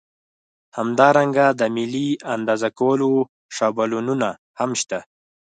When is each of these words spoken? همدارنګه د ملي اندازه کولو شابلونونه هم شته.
همدارنګه 0.77 1.45
د 1.59 1.61
ملي 1.75 2.09
اندازه 2.35 2.69
کولو 2.79 3.11
شابلونونه 3.55 4.29
هم 4.59 4.71
شته. 4.81 4.99